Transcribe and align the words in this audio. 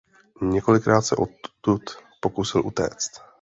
Několikrát 0.41 1.01
se 1.01 1.15
odtud 1.15 1.81
pokusil 2.21 2.61
utéct. 2.65 3.21